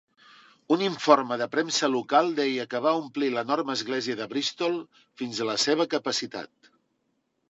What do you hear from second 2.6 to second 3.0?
que va